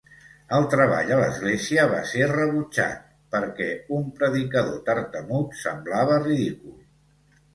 [0.57, 3.03] El treball a l'església va ser rebutjat,
[3.35, 3.67] perquè
[3.99, 6.81] un predicador tartamut semblava ridícul.